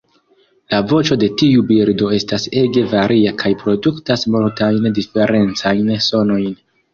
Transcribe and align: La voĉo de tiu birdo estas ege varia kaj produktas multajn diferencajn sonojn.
La 0.73 0.77
voĉo 0.91 1.17
de 1.23 1.27
tiu 1.41 1.65
birdo 1.71 2.09
estas 2.17 2.45
ege 2.61 2.85
varia 2.95 3.35
kaj 3.43 3.51
produktas 3.65 4.25
multajn 4.37 4.89
diferencajn 4.97 5.95
sonojn. 6.09 6.59